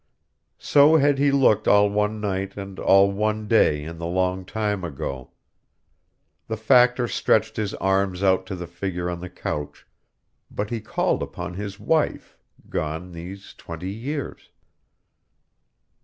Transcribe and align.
So 0.57 0.95
had 0.97 1.19
he 1.19 1.29
looked 1.31 1.67
all 1.67 1.87
one 1.87 2.19
night 2.19 2.57
and 2.57 2.79
all 2.79 3.11
one 3.11 3.47
day 3.47 3.83
in 3.83 3.99
the 3.99 4.07
long 4.07 4.45
time 4.45 4.83
ago. 4.83 5.29
The 6.47 6.57
Factor 6.57 7.07
stretched 7.07 7.55
his 7.55 7.75
arms 7.75 8.23
out 8.23 8.47
to 8.47 8.55
the 8.55 8.65
figure 8.65 9.11
on 9.11 9.19
the 9.19 9.29
couch, 9.29 9.85
but 10.49 10.71
he 10.71 10.81
called 10.81 11.21
upon 11.21 11.53
his 11.53 11.79
wife, 11.79 12.35
gone 12.67 13.11
these 13.11 13.53
twenty 13.53 13.91
years. 13.91 14.49